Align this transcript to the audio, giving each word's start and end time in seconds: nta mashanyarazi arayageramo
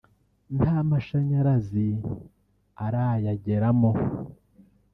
nta 0.57 0.75
mashanyarazi 0.89 1.87
arayageramo 2.85 3.91